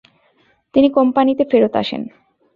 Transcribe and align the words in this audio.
তিনি 0.75 0.87
কোম্পানিতে 0.89 1.43
ফেরত 1.51 1.73
আসেন। 1.75 2.01